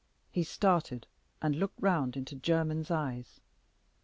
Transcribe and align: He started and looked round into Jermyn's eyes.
He 0.31 0.41
started 0.41 1.05
and 1.43 1.55
looked 1.55 1.79
round 1.79 2.17
into 2.17 2.35
Jermyn's 2.35 2.89
eyes. 2.89 3.39